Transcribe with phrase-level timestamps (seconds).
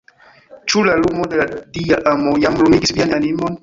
[0.71, 1.47] Ĉu la lumo de la
[1.79, 3.59] Dia amo jam lumigis vian animon?